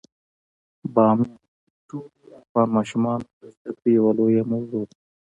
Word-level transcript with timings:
بامیان 0.93 1.29
د 1.69 1.71
ټولو 1.87 2.09
افغان 2.41 2.67
ماشومانو 2.77 3.25
د 3.39 3.41
زده 3.55 3.71
کړې 3.77 3.89
یوه 3.97 4.11
لویه 4.17 4.43
موضوع 4.51 4.83
ده. 4.89 4.95